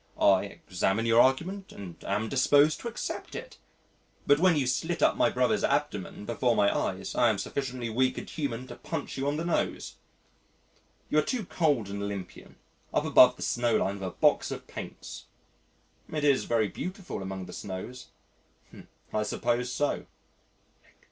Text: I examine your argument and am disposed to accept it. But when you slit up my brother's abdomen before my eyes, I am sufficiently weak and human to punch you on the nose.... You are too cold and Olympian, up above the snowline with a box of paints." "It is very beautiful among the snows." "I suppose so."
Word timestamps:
I 0.19 0.45
examine 0.45 1.05
your 1.05 1.21
argument 1.21 1.71
and 1.71 2.03
am 2.05 2.27
disposed 2.27 2.79
to 2.79 2.87
accept 2.87 3.35
it. 3.35 3.59
But 4.25 4.39
when 4.39 4.55
you 4.55 4.65
slit 4.65 5.03
up 5.03 5.15
my 5.15 5.29
brother's 5.29 5.63
abdomen 5.63 6.25
before 6.25 6.55
my 6.55 6.75
eyes, 6.75 7.13
I 7.13 7.29
am 7.29 7.37
sufficiently 7.37 7.87
weak 7.91 8.17
and 8.17 8.27
human 8.27 8.65
to 8.69 8.77
punch 8.77 9.15
you 9.15 9.27
on 9.27 9.37
the 9.37 9.45
nose.... 9.45 9.97
You 11.11 11.19
are 11.19 11.21
too 11.21 11.45
cold 11.45 11.87
and 11.87 12.01
Olympian, 12.01 12.55
up 12.91 13.05
above 13.05 13.35
the 13.35 13.43
snowline 13.43 13.99
with 13.99 14.07
a 14.07 14.09
box 14.09 14.49
of 14.49 14.65
paints." 14.65 15.25
"It 16.11 16.23
is 16.23 16.45
very 16.45 16.67
beautiful 16.67 17.21
among 17.21 17.45
the 17.45 17.53
snows." 17.53 18.07
"I 19.13 19.21
suppose 19.21 19.71
so." 19.71 20.07